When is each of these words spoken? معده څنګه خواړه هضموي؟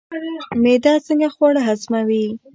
معده 0.63 0.93
څنګه 1.07 1.27
خواړه 1.35 1.61
هضموي؟ 1.67 2.25